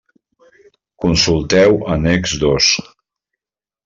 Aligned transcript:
Consulteu 1.03 1.77
Annex 1.93 2.31
dos. 2.45 2.71